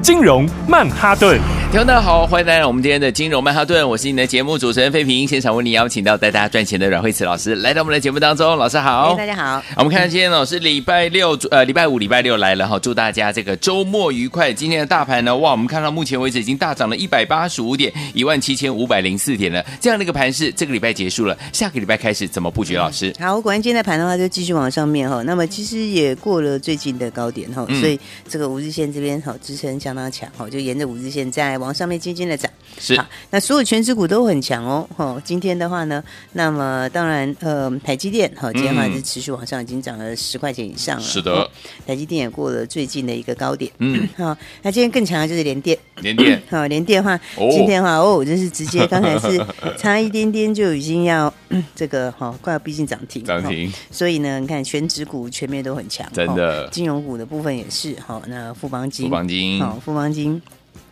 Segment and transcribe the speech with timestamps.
[0.00, 1.38] 金融曼哈顿，
[1.70, 9.62] 听众大家好，欢迎来到我们今天的金融曼哈顿，我是你的节目主持人费平，现场为你邀请到带大家赚钱的阮慧慈老师来到我们的节目当中，老师好，大家好。
[9.76, 14.52] 我们看到今天呢是礼拜六，呃，礼拜五、礼拜六来了哈，祝大家这个周末愉快。
[14.52, 22.76] 今天的大盘呢，哇，我们看到目前为止已经大涨了一百八十五点，一万七千五百零四点了，这样的一个盘势，这个礼拜结束了，下个礼拜开始怎么布局？
[22.76, 30.68] 老师，好，果然今天的盘的话就继续往上面哈，那么其实也过了最近的高点哈，所以这个五日线这边哈支撑相当强哈，就。
[30.68, 34.86] 沿着五日线在往上面轻轻的涨，是好，那所有全指股都很强哦。
[34.96, 41.02] 哦，今天的话呢，那么当然，呃，台积电哈，今天的话是持续往上，已经涨了十块钱以上了。
[41.02, 41.50] 是的，哦，
[41.86, 43.70] 台积电也过了最近的一个高点。
[43.78, 49.40] 嗯，好，那今天更强的就是联电，联电，好，联电的话，今天的话哦，真是直接刚才是
[49.78, 51.32] 差一点点就已经要
[51.74, 53.72] 这个哈，快要逼近涨停，涨停。
[53.90, 60.42] 所以呢，你看全指股全面都很强，真的，金融股的部分也是哈，那富邦金，富邦金，好，富邦金。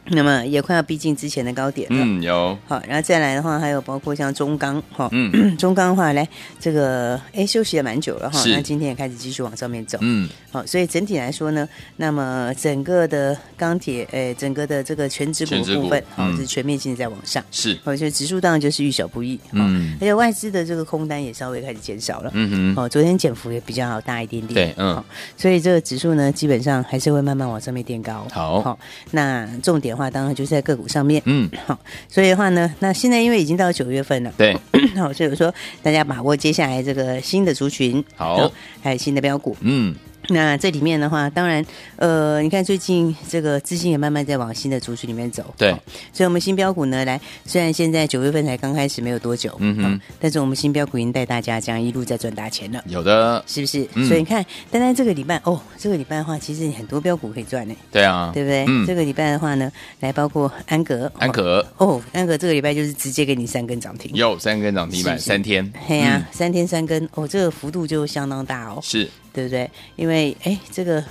[0.08, 1.96] 那么也快要逼近之前的高点了。
[1.98, 2.56] 嗯，有。
[2.66, 6.26] 好，然后再来的话，还有包括像中钢哈，嗯， 中钢的话，来
[6.60, 9.98] 这个哎休息也蛮久了哈，是那今天也开始继续往上面走。
[10.02, 17.42] 嗯，好，所以整体来说呢，那么整个的钢铁，哎，整个的这个全职股部分，好，是全面性在往上。
[17.50, 19.38] 是，而且指数当然就是遇小不易。
[19.52, 22.30] 嗯，而且外资的这个空单也稍微开始减少了。
[22.34, 22.82] 嗯哼。
[22.82, 24.54] 哦，昨天减幅也比较好大一点点。
[24.54, 25.02] 对，嗯。
[25.36, 28.26] 所以这个指数呢，基本上还是会慢慢往上面垫高。
[28.30, 28.60] 好。
[28.62, 28.78] 好，
[29.12, 34.54] 那重点的话，当然就是在个股上面，嗯，好，所以的话呢，那现在因为已经到九月份了，对，
[34.96, 35.52] 好，所以我说
[35.82, 38.52] 大家把握接下来这个新的族群，好，
[38.82, 39.94] 还有新的标股，嗯。
[40.28, 41.64] 那这里面的话，当然，
[41.96, 45.70] 呃，你看最近这个资金也慢慢在往新的族群里面走，对，
[46.12, 53.86] 所以我们新标股呢，来，虽然现在九月份才刚开始没有多久，嗯哼，但是我们新标股已经带大家这样一路在赚大钱了，有的，是不是？
[53.94, 58.64] 嗯、所以你看，单单这个礼拜，哦，这个礼拜的话，其实很多标股可以赚呢，对啊，对不对？
[58.68, 59.70] 嗯、这个礼拜的话呢，
[60.00, 69.08] 来包括安格，安格，哦，安格这个礼拜就是直接给你三根涨停，有三根涨停板，三天，嘿呀、啊，三天三根，哦，这个幅度就相当大哦，是。
[69.36, 69.70] 对不对？
[69.96, 71.04] 因为哎，这个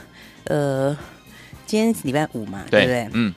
[0.46, 0.98] 呃，
[1.68, 3.12] 今天礼拜五嘛，对，对不对？
[3.14, 3.34] 嗯。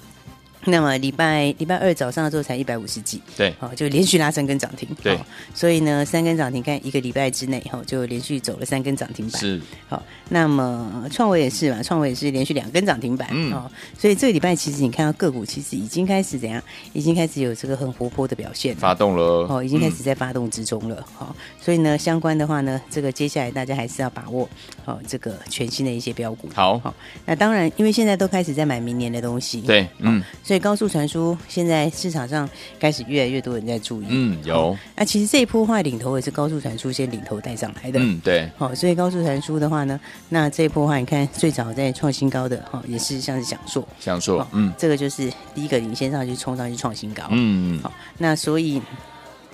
[0.64, 5.18] 那么礼拜礼拜二早上的时候才一百五十几，对，好，就连续拉三根涨停，对，
[5.54, 24.48] 所以呢，三根涨停，看一个礼拜之内，哈，就连续走了三根涨停板，是，好，那么创维也是嘛，创维也是连续两根涨停板，嗯，哦，所以这个礼拜其实你看到个股其实已经开始怎样，已经开始有这个很活泼的表现，发动了，哦，已经开始在发动之中了，好，所以呢，相关的话呢，这个接下来大家还是要把握，
[24.84, 31.36] 好，这个全新的一些标股，好，好，那当然，因为现在都开始在买明年的东西，对，嗯，所以高速传输。
[31.46, 32.48] 现在市场上
[32.80, 34.74] 开始越来越多人在注意，嗯，有。
[34.96, 38.50] 那其实这一波话领头也是高速传输先领头带上来的，嗯，对。
[38.56, 40.00] 好，所以高速传输的话呢，
[40.30, 47.82] 那这一波话你看最早在创新高的哈，也是像是讲硕，讲硕，嗯，这个就是第一个领先上去冲上去创新高，嗯嗯。
[47.82, 48.80] 好，那所以。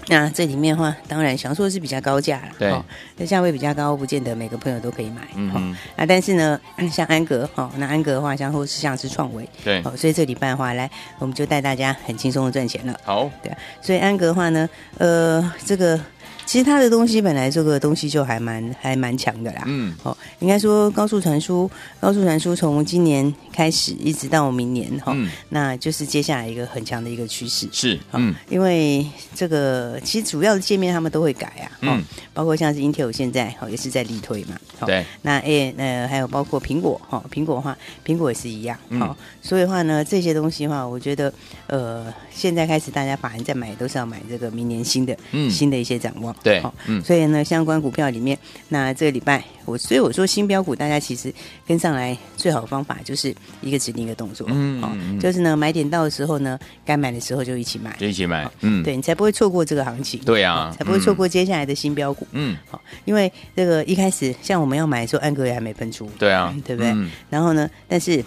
[0.09, 2.82] 那这里面的话，当然想说的是比较高价了，对，
[3.16, 6.60] 那价位比较高，不见得每个朋友都可以买，嗯哦，啊，但是呢，
[6.93, 14.69] 像安格，哦，那安格的话，像或是像是创维，对，哦所以这礼拜的话，来，我们就带大家很轻松的赚钱了，好，对啊，所以安格的话呢，
[14.99, 15.99] 呃，这个。
[16.47, 34.56] 其实它的东西本来这个东西就还蛮还蛮强的啦，嗯，哦，应该说高速传输，高速传输从今年开始一直到明年哈，嗯、那就是接下来一个很强的一个趋势，是，嗯，因为这个其实主要的界面他们都会改啊，嗯，包括像是 Intel 现在哦也是在力推嘛，
[34.87, 41.32] 对，那诶呃还有包括苹果哈，苹果的话苹果也是一样，好，所以的话呢这些东西的话，我觉得
[41.69, 46.33] 呃现在开始大家法人在买都是要买这个明年新的，嗯，新的一些展望。
[46.42, 48.38] 对，嗯，所以呢，相关股票里面，
[48.69, 51.32] 那这个礼拜我，所以我说新标股，大家其实
[51.66, 66.94] 跟上来最好的方法就是一个指定一个动作，嗯，好，就是呢买点到的时候呢，该买的时候就一起买，就一起买，嗯，对你才不会错过这个行情，对啊，才不会错过接下来的新标股，嗯，好，因为这个一开始像我们要买的时候，安格也还没喷出，对啊，对不对？
[67.31, 68.25] 然后呢，但是。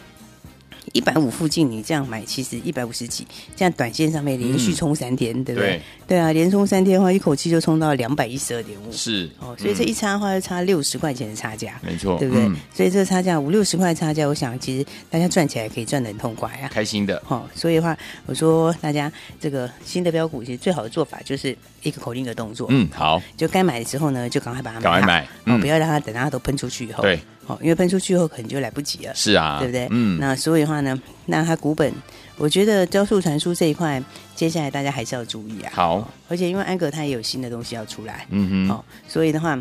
[0.98, 3.24] 一百五附近，你这样买，其实一百五十几，
[3.56, 5.80] 这样短线上面连续冲三天，嗯、对不对？
[6.08, 9.30] 对，啊，连冲三天的话，一口气就冲到两百一十二点五，是。
[9.40, 12.46] 哦，所以这一差的话，就差六十块钱的差价，没错，对不对？
[12.46, 17.22] 嗯、所以这个差价五六十块差价，我想其实大家赚起来可以赚得很痛快啊，开心的。
[17.28, 17.96] 哦，所以的话，
[18.26, 27.20] 我说大家这个新的标股，其实最好的做法就是一个口令的动作，嗯，好，就该买的时候呢，就赶快把它买，赶快买，嗯、哦，不要让它等它都喷出去以后，对。
[27.48, 29.88] 哦，因为喷出去后可能就来不及了，是啊，对不对？
[29.90, 31.92] 嗯，那所以的话呢，那它股本，
[32.38, 34.04] 我觉得高速传输这一块，
[34.36, 35.72] 接下来大家还是要注意啊。
[35.74, 39.60] 好，哦、而且因为安格它也有新的东西要出来，嗯哼，哦，所以的话。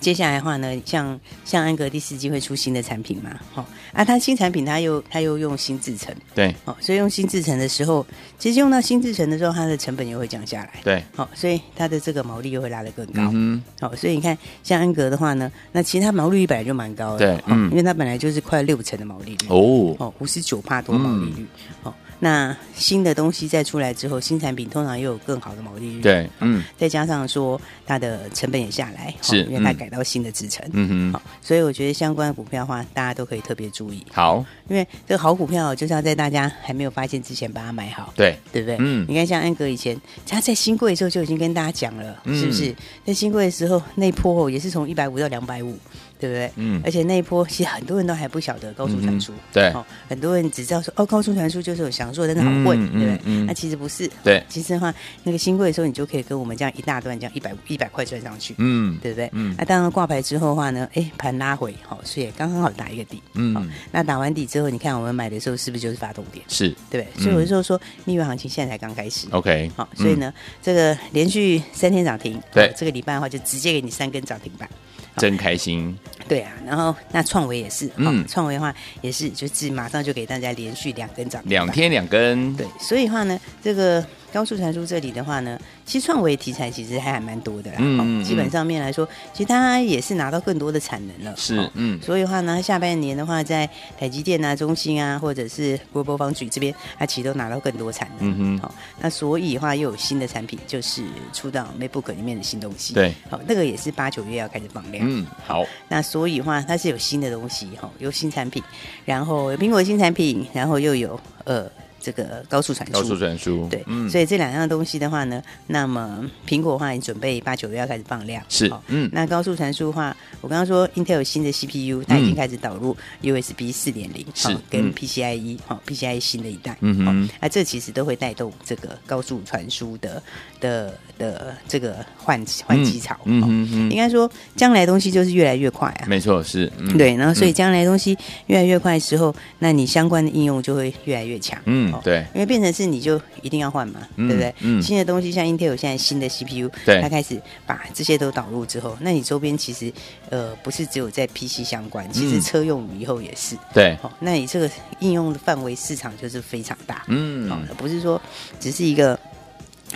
[0.00, 3.30] 接下来的话呢，像像安格第四季会出新的产品嘛？
[3.52, 8.04] 好、哦、啊，它新产品它又它又用新制程，对，哦，所以用新制程的时候，
[8.38, 21.46] 其实用到新制程的时候，它的成本又会降下来，对，好、哦，所以它的这个毛利又会拉得更高，嗯好、哦，所以你看像安格的话呢，那其实它毛利率本来就蛮高的，对，嗯、哦，因为它本来就是快六成的毛利率，哦，哦，五十九帕多毛利率，嗯、
[21.84, 21.94] 哦。
[22.22, 26.02] 那新的东西再出来之后，新产品通常又有更好的毛利率。
[26.02, 34.04] 对，嗯，再加上说它的成本也下来，是，因为它改到新的制程，嗯哼，好，所以我觉得相关的股票的话，大家都可以特别注意。
[34.12, 38.76] 好，因为这个好股票就是要在大家还没有发现之前把它买好，对，对不对？
[38.78, 42.74] 嗯，你看像安格以前，他在新贵的时候就已经跟大家讲了，嗯、是不是？
[43.06, 45.74] 在新贵的时候，那波也是从一百五到两百五。
[46.20, 46.50] 对不对？
[46.56, 53.20] 嗯，而且那一波其实很多人都还不晓得高速传输，对，哦，很多人只知道说哦，高速传输就是有享受，但是好贵，对不对？
[53.46, 54.94] 那其实不是，对，其实的话，
[55.24, 59.30] 那个新贵的时候，你就可以跟我们这样一大段这样一百一百块赚上去，嗯，对不对？
[59.32, 66.44] 嗯，那当然挂牌之后的话呢，哎，盘拉回，好，所以刚刚好打一个底，嗯，那打完底之后，你看我们买的时候是不是就是发动点？
[66.48, 67.22] 是，对不对？
[67.24, 70.32] 所以我就说，蜜月行情现在才刚开始，OK，好，所以呢，
[70.62, 74.68] 这个连续三天涨停，对，这个礼拜的话就直接给你三根涨停板。
[75.16, 75.96] 真开心，
[76.28, 84.04] 对啊，然后那创维也是，嗯，创维的话也是，就是马上就给大家连续两根涨，两天两根，对，所以的话呢，这个。
[84.32, 87.76] 高速传输这里的话呢，其实创维题材其实还还蛮多的啦。
[87.80, 91.34] 嗯，基本上面来说，其实它也是拿到更多的产能了。
[91.36, 92.00] 是，嗯。
[92.00, 93.68] 所以的话呢，下半年的话，在
[93.98, 98.30] 台积电啊、中芯啊，或者是 Global Foundries 这边，它其实都拿到更多产能。
[98.30, 98.58] 嗯哼。
[98.60, 102.94] 好，那所以的话，又有新的产品，就是出到 MacBook 里面的新东西。
[102.94, 103.12] 对。
[103.28, 105.04] 好，那个也是八九月要开始放量。
[105.08, 105.64] 嗯，好。
[105.88, 108.62] 那所以的话，它是有新的东西，哈，有新产品，
[109.04, 111.70] 然后有苹果新产品，然后又有呃。
[112.00, 130.22] 这个高速传输，高速传输，对，嗯、所以这两样东西的话呢，那么苹果的话，你准备八九月要开始放量，是，嗯，那高速传输的话，我刚刚说 Intel 有新的 CPU，它已经开始导入 USB 四点零，是，跟 PCIe，好、嗯、PCIe 新的一代，嗯哼，那这其实都会带动这个高速传输的
[130.58, 141.89] 的的这个换换机潮，嗯嗯嗯，应该说将来东西就是越来越快啊，没错，是，嗯、对，然后所以将来东西越来越快的时候，那你相关的应用就会越来越强，嗯。
[142.04, 144.54] 对，因为变成是你就一定要换嘛，嗯、对不对？
[144.60, 149.92] 嗯，新的东西像 Intel 现在新的 CPU，对，它开始把这些都导入之后，那你周边其实
[150.28, 154.10] 呃不是只有在 PC 相关，其实车用以后也是，对、哦。
[154.20, 158.20] 那你这个应用的范围市场就是非常大，嗯，而不是说
[158.58, 159.18] 只是一个。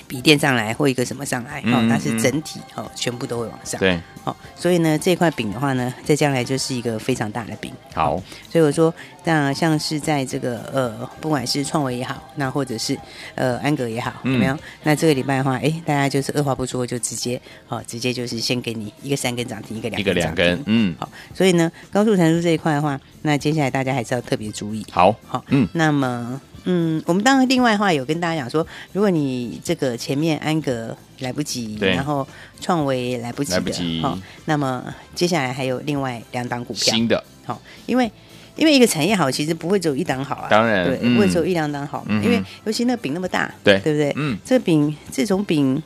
[0.07, 3.79] 笔电上来或一个什么上来，哦，它是整体哦，全部都会往上。
[3.79, 7.73] 对，好，所以呢，这块饼的话呢，在将来就是一个非常大的饼。
[7.95, 8.21] 好，
[8.51, 8.93] 所以我说，
[9.25, 12.99] 那像是在这个呃，不管是创维也好，那或者是
[13.35, 14.59] 呃安格也好，有没有？
[14.83, 21.09] 那这个礼拜的话，哎，大家就是二话不说就直接，哦，直接就是先给你一个三根涨停，一个两一个两根，嗯，好。
[21.35, 24.85] 所以呢，高速传输这一块的话，那接下来大家还是要特别注意。
[24.91, 26.41] 好，好，嗯，那么。
[26.65, 32.27] 嗯，我们当然另外的话有跟大家讲说，如果你这个前面安格来不及，然后
[32.61, 36.95] 创维来不及的，好、哦，那么接下来还有另外两档股票。
[36.95, 38.11] 新的，好、哦，因为
[38.57, 44.13] 因为一个产业好，其实不会只有一档好啊，当然，对，嗯、不会只有一两档好，嗯、因为尤其那个饼那么大，对，对不对？
[44.17, 45.83] 嗯，这个饼这种饼。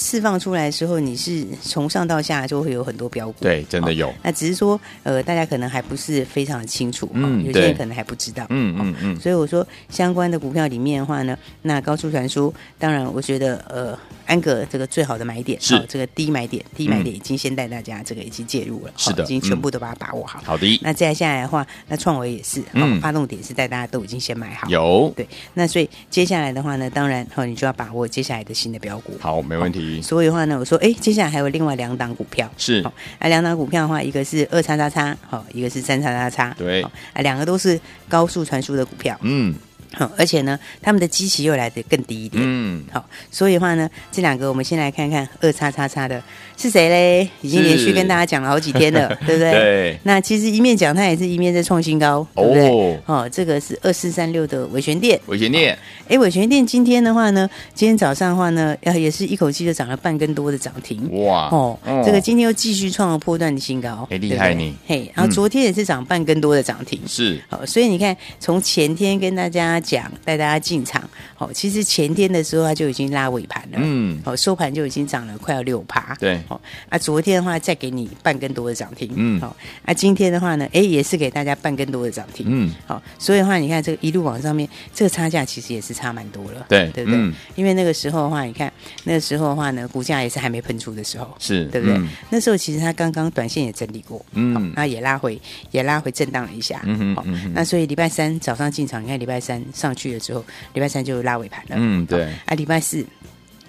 [0.00, 4.14] 释放出来的时候，你是从上到下就会有很多标股，对，真的有。
[4.22, 9.20] 那只是说，呃，大家可能还不是非常的清楚，嗯，有些人可能还不知道，嗯嗯嗯。
[9.20, 20.40] 所以我说，相关的股票里面的话呢，那高速传输，当然我觉得，呃，安格这个最好的买点是这个低买点，低买点已经先带大家这个已经介入了，是的，已经全部都把它把握好。
[20.44, 20.78] 好的。
[20.80, 25.12] 那再下来的话，那创维也是，嗯，发动点是带大家都已经先买好，有。
[25.16, 25.26] 对。
[25.54, 29.14] 那所以接下来的话呢，当然，哈，你就要把握接下来的新的标股。
[29.18, 29.87] 好，没问题。
[30.02, 37.78] 所以的话呢，我说，哎，接下来还有另外两档股票，是，好，啊，两档股票的话，一个是二叉叉叉，好，一个是三叉叉叉，对，啊，两个都是
[38.08, 39.54] 高速传输的股票，嗯，
[39.94, 42.42] 好，而且呢，他们的基期又来得更低一点。
[42.44, 46.22] 嗯，好，所以的话呢，这两个我们先来看看二叉叉叉的
[46.56, 47.28] 是谁嘞？
[47.40, 49.50] 已经连续跟大家讲了好几天了，对不对？
[49.52, 49.98] 对。
[50.04, 53.00] 那其实一面讲，它也是一面在创新高，对不对？
[53.06, 55.18] 哦，这个是二四三六的伟诠电。
[55.26, 55.76] 伟诠电，
[56.08, 61.08] 哎，伟诠电今天的话呢，今天早上的话呢，也是一口气就涨了半根多的涨停。
[61.24, 61.48] 哇！
[61.50, 64.74] 哦，这个今天又继续创了波段的新高，哎，厉害你！
[64.86, 67.00] 嘿，然后昨天也是涨半根多的涨停。
[67.06, 67.40] 是。
[67.48, 71.02] 好，所以你看，从前天跟大家讲，带大家进场，
[71.34, 79.54] 好，其实前天的时候它就已经拉尾盘了，嗯，好，收盘就已经涨了快要六趴，对，好，啊，昨天的话再给你半根多的涨停，嗯，好，
[79.84, 87.18] 啊，今天的话呢，哎，也是给大家半根多的涨停，嗯，好，所以的话，你看这个一路往上面，这个差价其实也是差蛮多了，对，对不对？
[87.56, 88.72] 因为那个时候的话，你看
[89.04, 92.00] 那个时候的话呢，股价也是还没喷出的时候，是对不对？
[92.30, 100.44] 那时候其实它刚刚短线也整理过，嗯，那也拉回，也拉回震荡了一下，嗯好，那所以礼拜三早上进场，你看礼拜三上去了之后。
[100.74, 103.04] 礼拜三就拉尾盘了，嗯，对，啊，礼拜四，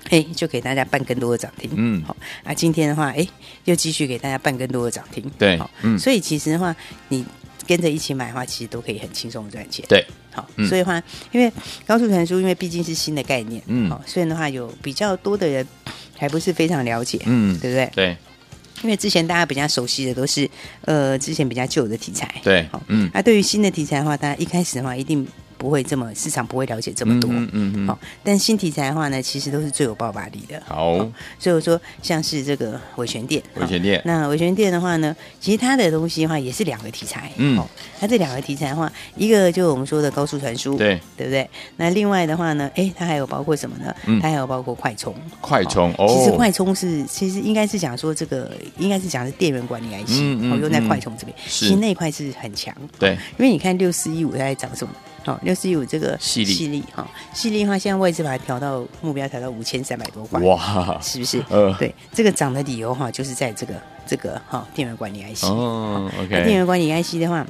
[0.09, 3.27] 哎，就给大家办更多的涨停，嗯，好，啊，今天的话，哎，
[3.65, 6.75] 又继续给大家办更多的涨停，对，好，嗯，所以其实的话，
[7.07, 7.25] 你
[7.67, 11.01] 跟着一起买的话，其实都可以很轻松的赚钱，对，好，所以的话，
[11.31, 11.51] 因为
[11.85, 15.65] 高速传输，因为毕竟是新的概念，嗯，好，所以的话，有比较多的人
[16.17, 17.91] 还不是非常了解，嗯，对不对？
[17.95, 18.17] 对，
[18.83, 20.49] 因为之前大家比较熟悉的都是，
[20.81, 25.27] 呃，之前比较旧的题材，对，好，嗯，那对于新的题材的话，大家一开始的话一定。
[25.59, 30.59] 不会这么市场不会了解这么多，嗯嗯好，但新题材的话呢，其实都是最有爆发力的。
[30.65, 30.97] 好，
[31.37, 37.61] 所以我说像是这个伟诠电，伟诠电，那伟诠电的话呢，其实它的东西的话也是两个题材，嗯，
[37.99, 41.47] 它这两个题材的话，一个就我们说的高速传输，对，对不对？
[41.75, 43.93] 那另外的话呢，哎，它还有包括什么呢？
[44.21, 54.93] 它还有包括快充，快充，其实快充是其实应该是讲说这个应该是讲是电源管理 IC，哦，用在快充这边，其实那一块是很强，对，因为你看六四一五它在涨什么？
[55.29, 61.39] 好，六四一五这个犀利，犀利哈，犀利的话，现在位置把它调到目标调到五千三百多块，哇，是不是？
[61.49, 63.75] 呃，对，这个涨的理由哈，就是在这个
[64.07, 67.45] 这个哈电源管理 IC 哦，OK，电源管理 IC 的话。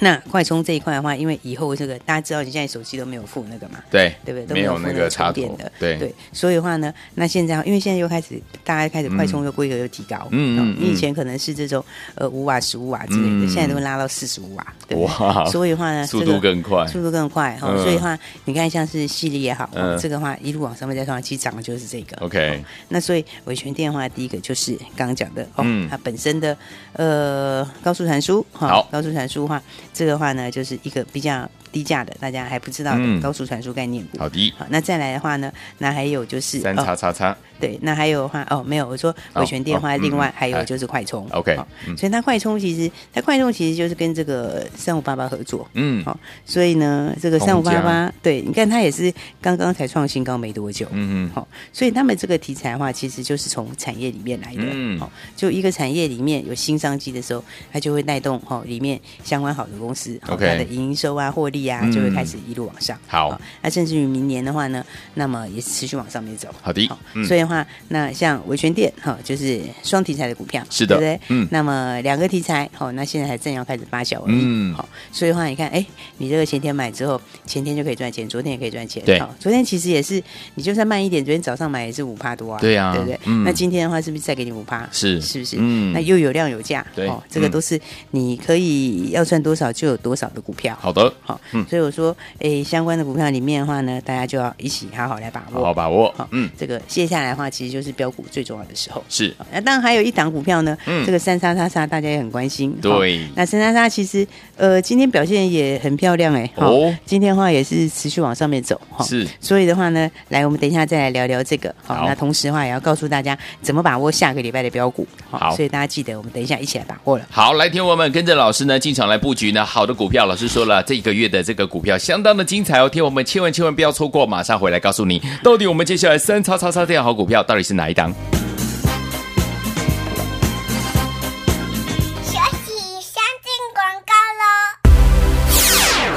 [0.00, 4.46] 那快充这一块的话，因为以后这个大家知道，你现在手机都没有附那个嘛，对对不对？
[4.46, 6.14] 都没有那个插电的，对对。
[6.32, 11.84] 所以的话呢，那现在因为现在又开始，大家开始快充又规格又提高，嗯，你以前可能是这种
[12.14, 15.44] 呃五瓦、十五瓦之类的，现在都拉到四十五瓦，对哇。
[15.46, 17.68] 所以的话呢，速度更快，速度更快哈。
[17.76, 19.68] 所以的话，你看像是系列也好，
[20.00, 22.16] 这个话一路往上面再上，其实涨的就是这个。
[22.18, 22.64] OK。
[22.88, 26.56] 那所以维权电话第一个就是刚刚讲的哦，它本身的
[26.94, 29.62] 呃高速传输哈，高速传输的话，
[29.94, 30.78] 这个话呢就是。
[30.82, 34.18] 一个比较低价的，大家还不知道的高速传输概念股。
[34.18, 37.36] 好的，好，那再来的话呢，那还有就是三叉叉叉。
[37.58, 41.56] 对，那还有的话哦，没有，我说伟权电话，另外还有就是快充，OK，
[41.96, 66.88] 所以它快充其实它快充其实就是跟这个三五八八合作，嗯，好，所以呢，这个三五八八，对，你看它也是刚刚才创新高没多久，嗯嗯，好，所以他们这个题材的话，其实就是从产业里面来的，嗯，好，就一个产业里面有新商机的时候，它就会带动哈里面相关好的公司，OK，它的营收啊、获利啊，就会开始一路往上，好，那甚至于明年的话呢，那么也是持续往上面走，好的，
[67.26, 71.20] 所以的话，那像维权店哈，就是双题材的股票，是的，对不对？
[71.28, 71.48] 嗯。
[71.50, 74.74] 那么两个题材，好，那现在还正要开始发酵而已，嗯。
[74.74, 75.84] 好，所以的话，你看，哎，
[76.18, 79.22] 你这个前天买之后，前天就可以赚钱，昨天也可以赚钱，对。
[79.38, 80.22] 昨天其实也是，
[80.54, 83.18] 你就算慢一点，昨天早上买也是五趴多啊，对啊，对不对？
[83.24, 83.44] 嗯。
[83.44, 84.88] 那今天的话，是不是再给你五趴？
[84.92, 85.56] 是，是不是？
[85.58, 85.92] 嗯。
[85.92, 90.76] 那又有量有价，对，这个都是你可以要赚多少就有多少的股票。
[90.80, 91.64] 好的，好，嗯。
[91.68, 96.12] 所以我说，哎，相关的股票里面的话呢，大家就要一起好好来把握，好好把握。
[96.16, 96.50] 好，嗯。
[96.58, 99.02] 这个接下来的话，其实就是标股最重要的时候。
[99.08, 117.26] 是，那当然还有一档股票呢，嗯，这个三叉叉叉大家也很关心，对，那三叉叉其实呃今天表现也很漂亮哎，哦，今天的话也是持续往上面走哈，是，所以的话呢，来我们等一下再来聊聊这个，好，那同时的话也要告诉大家怎么把握下个礼拜的标股，好，所以大家记得我们等一下一起来把握了。
[117.30, 128.12] 好，来听我们跟着老师呢进场来布局呢，好的股票，老师说了这一个月的这个股票相当的精彩哦，听我们千万千万不要错过，马上回来告诉你，到底我们接下来三叉叉叉这样好股票到底是哪一档？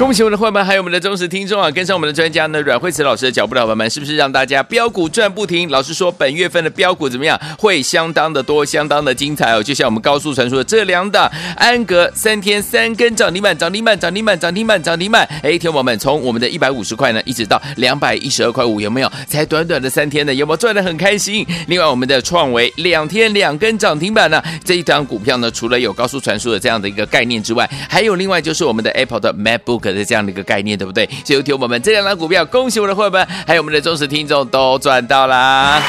[0.06, 1.68] 恭喜我们的伙伴们，还有我们的忠实听众啊！
[1.68, 5.68] 跟上我们的专家呢，阮慧慈老师的脚步的伙伴们，是不是让大家标股赚不停？
[5.68, 7.36] 老师说，本月份的标股怎么样？
[7.58, 9.60] 会相当的多，相当的精彩哦！
[9.60, 15.28] 就像我们高速传输的这两档，安格三天三根涨停板，涨停板，涨停板，涨停板，涨停板。
[15.42, 19.10] 哎，听我们从我们的一百五十块呢，一直到两百一十二块五，有没有？
[19.26, 21.44] 才短短的三天呢，有没有赚的很开心？
[21.66, 29.95] 另外，我们的创维两天两根涨停板呢，这一档股票呢，除了有高速传输的这样的一个概念之外，还有另外就是我们的 Apple 的 MacBook。
[30.04, 31.08] 这样的一个概念，对不对？
[31.24, 35.82] 所以，听我们这两档股票，恭喜我的伙伴们，还有我们的忠实听众都赚到啦！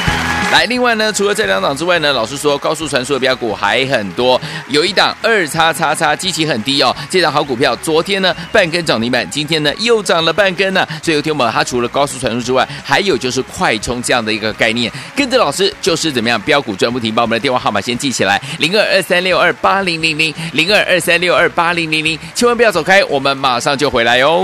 [0.50, 4.40] 来，另外呢，除了这两档之外呢，老师说高速传输的标股还很多，
[4.70, 24.44] 有一档二叉叉叉，基期很低哦，这档好股票，昨天呢半根涨停板，今天呢又涨了半根呢、所以有听我们，它除了高速传输之外，还有就是快充这样的一个概念，跟着老师就是怎么样标股赚不停，把我们的电话号码先记起来，零二二三六二八零零零零二二三六二八零零零，千万不要走开，我们马上就回来哦。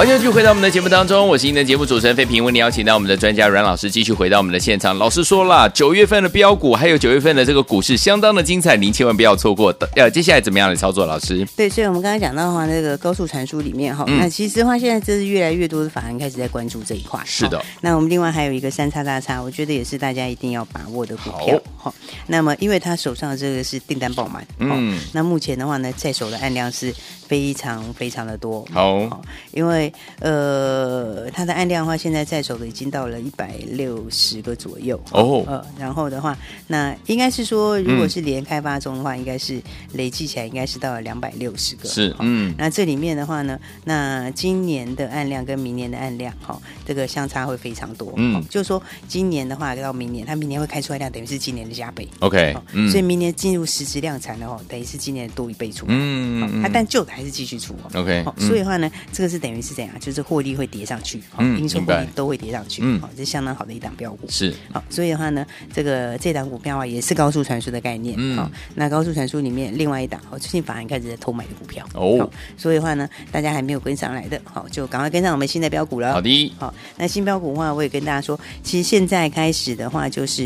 [0.00, 4.96] 欢迎继续回到我们的节目当中，我是您的节目主持人费平，为您邀请到我们的专家阮老师继续回到我们的现场。
[4.96, 9.70] 老师说了，九月份的标股还有九月份的这个股市相当的精彩，您千万不要错过。
[9.94, 11.04] 呃，接下来怎么样来操作？
[11.04, 11.46] 老师？
[11.54, 17.20] 对，所以我们刚才讲到的话，那个高速传输里面哈，嗯、那其实的话，现在这是越来越多的法人开始在关注这一块。
[17.26, 17.62] 是的。
[17.82, 21.60] 那我们另外还有一个三叉大叉，我觉得也是大家一定要把握的股票。
[21.76, 21.94] 好，
[22.26, 26.90] 那么因为他手上的这个是订单爆满，嗯，那目前的话呢，在手的案量是
[27.28, 28.66] 非常非常的多。
[28.72, 29.20] 好，
[29.52, 29.89] 因为
[30.20, 30.30] 呃。
[30.30, 35.44] 呃，它的案量的话，现在在手的已经到了一百六十个左右哦。
[35.46, 39.60] 呃，然后的话，那应该是说，如果是连开发中的话，嗯、应该是
[39.94, 41.88] 累计起来应该是到了两百六十个。
[41.88, 42.54] 是，嗯。
[42.56, 48.12] 那这里面的话呢，那今年的案量跟明年的案量，哈，这个相差会非常多。
[48.16, 52.08] 嗯，就是说今年的话到明年，它明年会开出来量，等于是今年的加倍。
[52.20, 52.88] OK，嗯。
[52.90, 56.40] 所以明年进入实质量产的话，等于是今年多一倍出嗯。
[56.40, 56.62] 嗯嗯。
[56.62, 57.74] 它但旧的还是继续出。
[57.94, 59.98] OK，所以的话呢，这个是等于是怎样？
[59.98, 60.50] 就是获利。
[60.60, 80.42] 会叠上去，好，营收获利都会叠上去，嗯好，这是相当好的一档标股，是好，所以的话呢，这个这档股票啊，也是高速传输的概念，嗯好，那高速传输里面另外一档，好最近反而开始在偷买的股票，哦，所以的话呢，大家还没有跟上来的，好，就赶快跟上我们新的标股了，好的，好，那新标股的话，我也跟大家说，其实现在开始的话，就是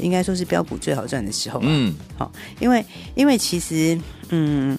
[0.00, 3.96] 应该说是标股最好赚的时候，嗯，好，因为因为其实，
[4.30, 4.76] 嗯。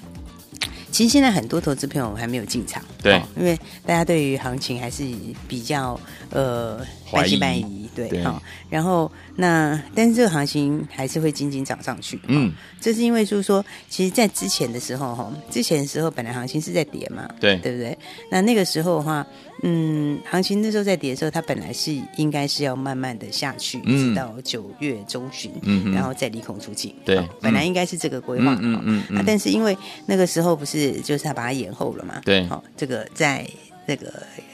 [0.98, 3.56] 其实现在很多投资朋友还没有进场，对、哦，因为
[3.86, 5.06] 大家对于行情还是
[5.48, 6.00] 比较
[6.32, 8.42] 呃半信半疑，对，哈、哦。
[8.68, 17.96] 然后那但是这个行情还是会紧紧涨上去，嗯，这是因为就是说，其实，在之前的时候，哈，之前的时候本来行情是在跌嘛，对，对不对？
[18.32, 19.24] 那那个时候的话。
[19.64, 26.94] 嗯，行情那时候在跌的时候，它本来是应该是要慢慢的下去，直到九月中旬，嗯、然后再离空出尽。
[27.04, 28.58] 对、哦，本来应该是这个规划。
[28.62, 29.18] 嗯嗯嗯。
[29.18, 32.22] 啊，但是因为那个时候不是就是他把它延后了嘛？
[32.24, 32.46] 对。
[32.48, 33.48] 好、哦，这个在
[33.86, 34.12] 那个。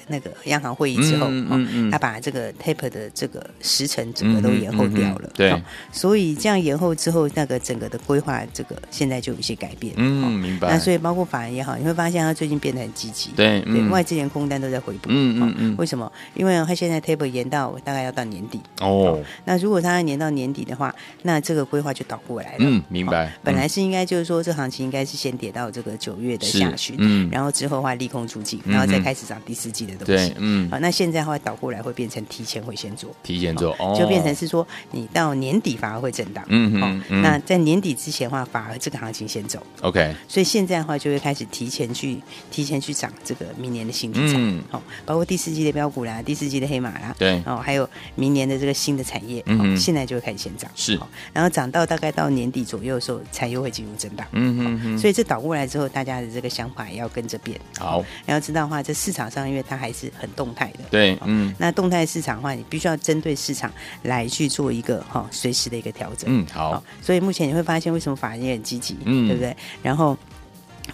[0.08, 5.62] 那个央行会议之后，嗯嗯嗯、他把这个 taper 的这个时程整个都延后掉了，对、哦，
[5.92, 10.70] 所以这样延后之后，那个整个的规划，这个现在就有一些改变，嗯，明白。
[10.70, 15.76] 那所以包括法人也好，你会发现他最近变得很积极，对，对，嗯、外资连空单都在回补，嗯嗯嗯。
[15.78, 16.12] 为什么？
[16.34, 23.28] 因为他现在 taper 延到大概要到年底，哦，哦，那如果他要延到年底的话，那这个规划就倒过来了，嗯，明白。
[23.28, 30.69] 哦、本来是应该就是说，这行情应该是先跌到这个九月的下旬，嗯，然后之后的话利空出尽，然后再开始涨第四季的东西，对，嗯。
[30.69, 42.19] 好那现在会倒过来，会变成提前会先做，提前做，哦、就变成是说你到年底反而会震荡，嗯哼，嗯嗯，那在年底之前的话，反而这个行情先走，OK，所以现在的话就会开始提前去
[42.51, 44.34] 提前去涨这个明年的新题材，
[44.69, 50.99] 好、嗯，包括第四季的标股啦，第四季的黑马啦，对，哦，还有明年的这个新的产业，嗯哼，现在就会开始先涨，是，
[51.32, 61.54] 然后涨到大概到年底左右的时候，才又会进入震荡，嗯哼，哼，所以这倒过来之后，大家的这个想法也要跟着变，好，然后知道的话，这市场上因为它还是很动态的，对，嗯。
[61.60, 63.69] 那动态市场的话，你必须要针对市场
[64.04, 66.28] 来去做一个哈随时的一个调整。
[66.28, 66.82] 嗯，好。
[67.02, 69.56] 所以目前你会发现，为什么法人也很积极，嗯，对不对？
[69.82, 70.17] 然后。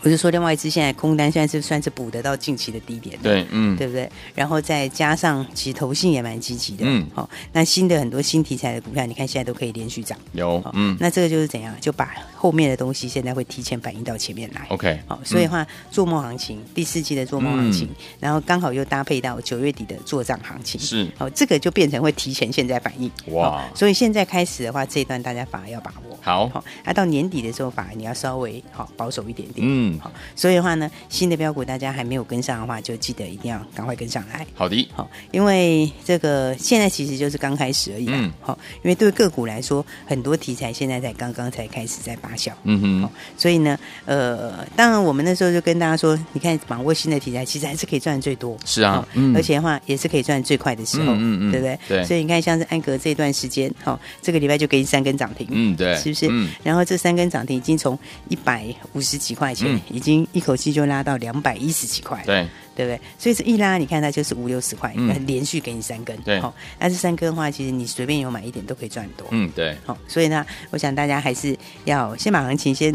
[0.02, 4.10] 我就说，另外一支现在空单现在是算是补得到近期的低点的，对，嗯，对不对？
[4.34, 30.60] 然后再加上其实投信也蛮积极的，嗯，好、哦，那新的很多新题材的股票，你看现在都可以连续涨，有，哦、嗯，那这个就是怎样，就把后面的东西现在会提前反映到前面来，OK，好、哦，所以的话，做梦行情第四季的做梦行情，嗯、然后刚好又搭配到九月底的做账行情，是，哦，这个就变成会提前现在反应，哇、哦，所以现在开始的话，这一段大家反而要把握，好，好、哦，那到年底的时候，反而你要稍微好、哦、保守一点点，嗯，好、哦，所以。
[30.60, 34.46] 的话呢，新的标股大家还没有跟上的话，就记得一定要赶快跟上来。
[34.54, 38.30] 好的，好，因为这个现在其实就是刚开始而已啦。
[38.42, 42.52] 好、嗯，因为对个股来说，很多题材现在才刚刚才开始在发酵。
[42.64, 48.58] 嗯哼，所以呢，呃，当然我们那时候就跟大家说，你看把握新的题材，其实还是可以赚最多。
[48.66, 51.14] 是啊，嗯、而且的话也是可以赚最快的时候。
[51.14, 51.80] 嗯嗯，嗯对不对？
[51.88, 52.04] 对。
[52.04, 55.48] 所以你看，像是安格这段时间，好，这个礼拜就给你三根涨停。
[55.52, 56.28] 嗯，对，是不是？
[56.30, 56.50] 嗯。
[56.64, 61.40] 然后这三根涨停已经从一百五十几块钱，嗯、已经一口气就拉到两。
[61.40, 63.00] 百一十几块，对对不对？
[63.18, 66.38] 所以这一拉，你看它就是五六十块，嗯、连续给你三根，对。
[66.42, 69.78] 好，那这三根的话，其实你随便有买一点都可以赚很多，嗯，对。
[69.86, 72.94] 好，所以呢，我想大家还是要先把行情先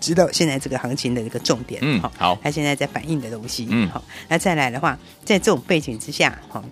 [0.00, 6.64] 知道现在这个行情的一个重点，嗯，好，它现在在反映的东西，嗯，好，那再来的话，在这种背景之下，好。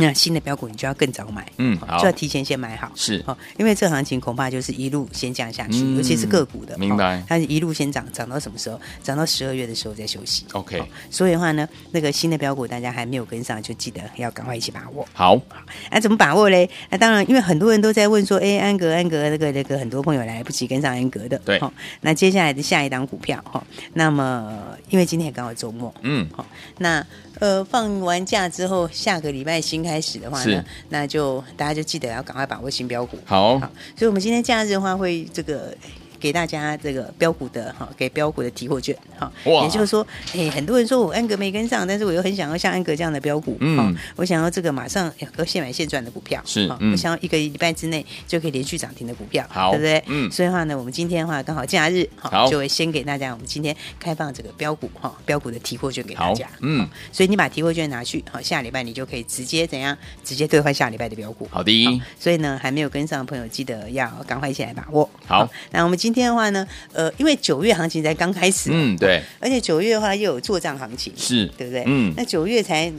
[0.00, 7.22] 那新的标股你就要更早买，嗯，就要提前先买好，是，哦，因为这行情恐怕就是一路先降下去，尤其是个股的，明白？
[7.28, 8.80] 它是一路先涨，涨到什么时候？
[9.02, 10.82] 涨到十二月的时候再休息，OK。
[11.10, 15.06] 所以的话呢，那个新的标股大家还没有跟上，就记得要赶快一起把握。
[15.12, 15.40] 好，
[15.90, 16.68] 那怎么把握嘞？
[16.90, 21.58] 那当然，因为很多人都在问说，哎，安格，安格，那个那个，很多朋友来不及跟上安格的，对。
[21.60, 23.62] 好，那接下来的下一档股票，哈，
[23.94, 26.46] 那么因为今天也刚好周末，嗯，好，
[26.78, 27.04] 那。
[27.40, 33.18] 呃，放完假之后，下个礼拜新开始的话呢，那就大家就记得要赶快把握新标股。
[33.24, 35.76] 好，好，所以我们今天假日的话会这个。
[36.20, 50.04] 给大家这个标股的哈，给标股的提货券哈，也就是说，哎，很多人说我安格没跟上，但是我又很想要像安格这样的标股，嗯，我想要这个马上要现买现赚的股票，是，我想要一个礼拜之内就可以连续涨停的股票，好，对不对？
[50.06, 66.66] 嗯，所以的话呢，我们今天的话刚好假日，好，就会先给大家，我们今天开放这个标股哈，标股的提货券给大家，嗯，所以你把提货券拿去，好，下礼拜你就可以直接怎样，直接兑换下礼拜的标股，好的，所以呢，还没有跟上的朋友，记得要赶快一起来把握，好，那我们今天的话呢？
[66.92, 71.84] 呃，因为九月行情才刚开始，嗯，对，而且九月的话又有做账行情，是对不对？
[71.86, 72.92] 嗯，那九月才。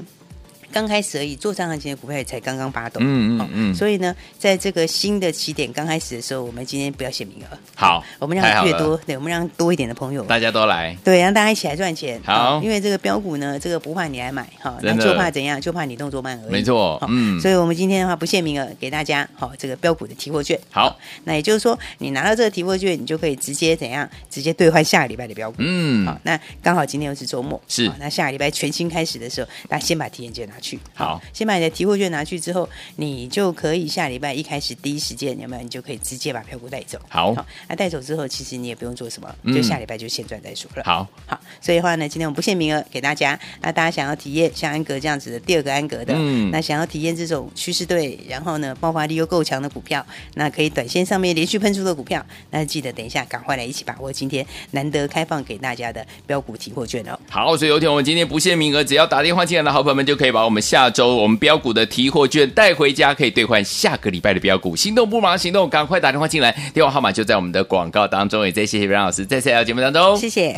[0.72, 31.22] 刚开始而已，做上行情的股票也才刚刚发动，嗯嗯嗯，所以呢，在这个新的起点刚开始的时候，我们今天不要限名额，好，我们让越多，对，我们让多一点的朋友，大家都来，对，让大家一起来赚钱，好，因为这个标股呢，这个不怕你来买，哈，那就怕怎样，就怕你动作慢而已，没错，嗯，所以我们今天的话不限名额，给大家，好，这个标股的提货券，好，那也就是说，你拿到这个提货券，你就可以直接怎样，直接兑换下个礼拜的标股，嗯，好，那刚好今天又是周末，是，那下个礼拜全新开始的时候，大家先把体验券拿去，好。
[31.34, 35.62] 先把你的提货券拿去之后，你就可以下礼拜一开始第一时间有没有？
[35.62, 36.98] 你就可以直接把票股带走。
[37.10, 37.36] 好，
[37.68, 40.84] 那带走之后，其实你也不用做什么，就下礼拜就现赚再说了。
[40.86, 43.40] 好，好，所以的话呢，今天我们不限名额给大家。
[43.62, 57.18] 那大家想要体验像安格这样子的第二个安格的，嗯，那想要体验这种趋势对，然后呢爆发力又够强的股票，那可以短线上面连续喷出的股票，那记得等一下赶快来一起把握今天难得开放给大家的标股提货券哦。
[57.30, 64.76] 好，所以有请我们今天不限名额，只要打电话进来的好朋友们就可以把我们我们下周我们标股的提货券带回家，可以兑换下个礼拜的标股。
[64.76, 68.44] 心动不忙行动，赶快打电话进来，电话号码就在我们的广告当中。
[68.44, 70.54] 也再谢谢阮老师在这条节目当中，谢谢。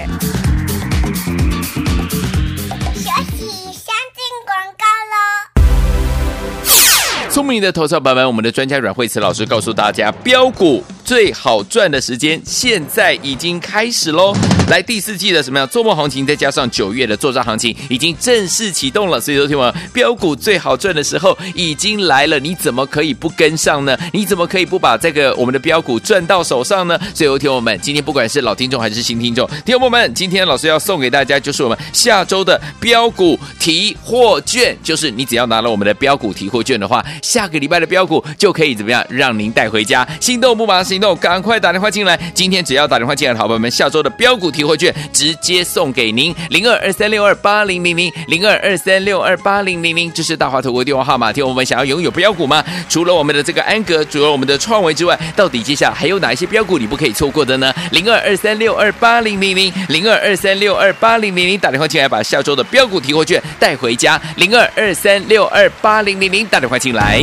[7.44, 14.34] 聪明的投资版本，我们的专家阮慧慈老师告诉大家，标股最好赚的时间现在已经开始喽！
[14.70, 15.68] 来第四季的什么样？
[15.68, 19.20] 做梦行情，再加上九月的作帐行情，已经正式启动了。
[19.20, 23.98] 所以，说听完标股最好赚的时候已经来了，你怎么可以不跟上呢？
[24.14, 26.98] 你怎么可以不把这个我们的标股赚到手上呢？
[27.14, 37.04] 所以，有听我们今天不管是老听众还是新听众，听友们，今天老师要送给大家就是我们下周的标股提货券，就是你只要拿了我们的标股提货券的话。
[37.34, 40.08] 下个礼拜的标股就可以怎么样让您带回家？
[40.20, 42.16] 心动不忙行动，赶快打电话进来！
[42.36, 51.34] 今天只要打电话进来好朋友们，下周的标股提货券直接送给您零二二三六二八零零零零二二三六二八零零零，这是大华投顾电话号码。
[51.34, 52.64] 听我们想要拥有标股吗？
[52.88, 57.74] 除了我们的这个安格，除了我们的创维之外，到底接下来还有哪一些标股你不可以错过的呢？
[57.90, 67.23] 零二二三六二八零零零零二二三六二八零零零，打电话进来把下周的标股提货券带回家零二二三六二八零零零，打电话进来。